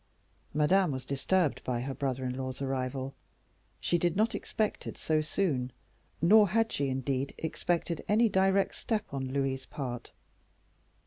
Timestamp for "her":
1.81-1.93